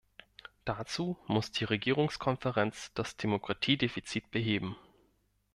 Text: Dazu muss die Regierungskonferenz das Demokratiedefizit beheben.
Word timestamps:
Dazu 0.65 1.19
muss 1.27 1.51
die 1.51 1.63
Regierungskonferenz 1.63 2.91
das 2.95 3.17
Demokratiedefizit 3.17 4.31
beheben. 4.31 4.75